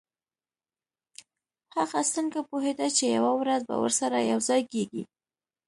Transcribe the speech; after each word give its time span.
هغه 1.75 1.99
څنګه 2.13 2.39
پوهیده 2.49 2.87
چې 2.97 3.05
یوه 3.17 3.31
ورځ 3.41 3.61
به 3.69 3.75
ورسره 3.83 4.17
یوځای 4.31 4.61
کیږي 4.71 5.03